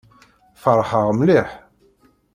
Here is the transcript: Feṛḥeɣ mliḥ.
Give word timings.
Feṛḥeɣ 0.61 1.07
mliḥ. 1.17 1.49